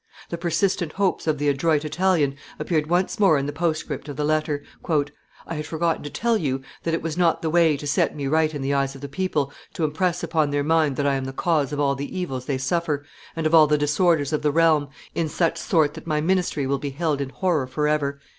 [0.29, 4.23] The persistent hopes of the adroit Italian appeared once more in the postscript of the
[4.25, 4.63] letter:
[5.45, 8.25] "I had forgotten to tell you that it was not the way to set me
[8.25, 11.25] right in the eyes of the people to impress upon their mind that I am
[11.25, 14.49] the cause of all the evils they suffer, and of all the disorders of the
[14.51, 18.19] realm, in such sort that my ministry will be held in horror forever."